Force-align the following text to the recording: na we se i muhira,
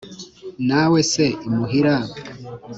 na 0.67 0.83
we 0.91 0.99
se 1.11 1.25
i 1.47 1.49
muhira, 1.55 1.95